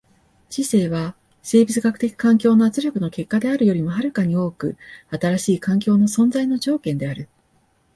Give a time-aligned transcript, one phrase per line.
[0.49, 4.75] 知性は生物学的環境の圧力の結果であるよりも遥かに多く
[5.11, 7.29] 新しい環境の存在の条件である。